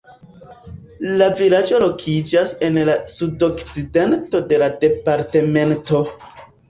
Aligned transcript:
La 1.19 1.25
vilaĝo 1.41 1.81
lokiĝas 1.83 2.53
en 2.69 2.81
la 2.89 2.95
sudokcidento 3.17 4.43
de 4.51 4.61
la 4.65 4.71
departemento. 4.87 6.01